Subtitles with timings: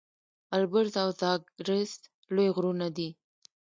[0.57, 1.93] البرز او زاگرس
[2.33, 3.09] لوی غرونه دي.